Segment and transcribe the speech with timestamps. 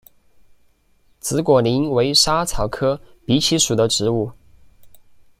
[1.19, 4.31] 紫果蔺为莎草科荸荠属的植物。